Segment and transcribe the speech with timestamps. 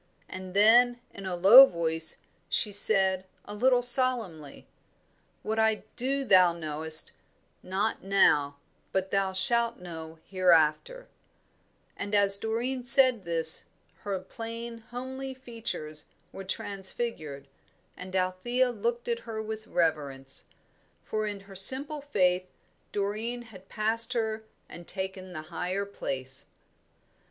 [0.27, 2.17] And then, in a low voice,
[2.49, 4.65] she said, a little solemnly,
[5.43, 7.11] "'What I do thou knowest
[7.61, 8.57] not now,
[8.91, 11.07] but thou shalt know hereafter;'"
[11.95, 13.65] and as Doreen said this
[13.99, 17.47] her plain, homely features were transfigured
[17.95, 20.45] and Althea looked at her with reverence;
[21.03, 22.47] for in her simple faith
[22.91, 26.47] Doreen had passed her and taken the higher place.